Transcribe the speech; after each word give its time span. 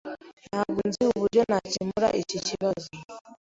Ntabwo 0.49 0.79
nzi 0.87 0.99
uburyo 1.09 1.41
nakemura 1.49 2.07
iki 2.21 2.37
kibazo. 2.47 2.89